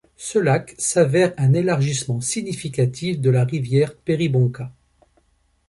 Ce 0.17 0.39
lac 0.39 0.73
s’avère 0.79 1.31
un 1.37 1.53
élargissement 1.53 2.21
significatif 2.21 3.19
de 3.21 3.29
la 3.29 3.45
rivière 3.45 3.95
Péribonka. 3.95 4.71